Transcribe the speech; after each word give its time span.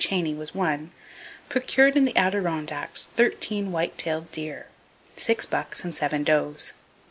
Cheney 0.03 0.33
was 0.33 0.55
one, 0.55 0.89
procured 1.47 1.95
in 1.95 2.05
the 2.05 2.17
Adirondacks 2.17 3.09
thirteen 3.15 3.71
white 3.71 3.99
tailed 3.99 4.31
deer, 4.31 4.65
six 5.15 5.45
bucks 5.45 5.83
and 5.83 5.95
seven 5.95 6.23
does. 6.23 6.73